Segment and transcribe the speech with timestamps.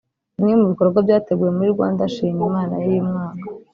[0.35, 3.45] Bimwe mu bikorwa byateguwe muri Rwanda Shima Imana y’uyu mwaka